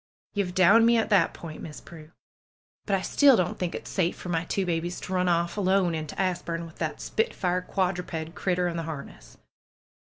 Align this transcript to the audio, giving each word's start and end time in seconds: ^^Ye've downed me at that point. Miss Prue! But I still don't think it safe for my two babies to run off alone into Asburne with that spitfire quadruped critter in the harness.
^^Ye've 0.35 0.55
downed 0.55 0.87
me 0.87 0.97
at 0.97 1.11
that 1.11 1.31
point. 1.31 1.61
Miss 1.61 1.79
Prue! 1.79 2.09
But 2.87 2.95
I 2.95 3.01
still 3.03 3.37
don't 3.37 3.59
think 3.59 3.75
it 3.75 3.87
safe 3.87 4.17
for 4.17 4.29
my 4.29 4.45
two 4.45 4.65
babies 4.65 4.99
to 5.01 5.13
run 5.13 5.29
off 5.29 5.57
alone 5.57 5.93
into 5.93 6.19
Asburne 6.19 6.65
with 6.65 6.77
that 6.79 6.99
spitfire 6.99 7.61
quadruped 7.61 8.33
critter 8.33 8.67
in 8.67 8.77
the 8.77 8.81
harness. 8.89 9.37